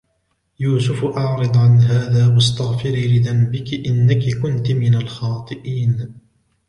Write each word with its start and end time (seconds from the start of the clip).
يُوسُفُ 0.59 1.05
أَعْرِضْ 1.05 1.57
عَنْ 1.57 1.77
هَذَا 1.79 2.33
وَاسْتَغْفِرِي 2.35 3.07
لِذَنْبِكِ 3.19 3.73
إِنَّكِ 3.87 4.29
كُنْتِ 4.43 4.71
مِنَ 4.71 4.95
الْخَاطِئِينَ 4.95 6.15